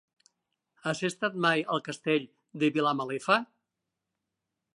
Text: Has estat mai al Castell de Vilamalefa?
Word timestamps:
Has 0.91 1.01
estat 1.09 1.37
mai 1.45 1.63
al 1.75 1.85
Castell 1.89 2.27
de 2.65 2.71
Vilamalefa? 2.79 3.39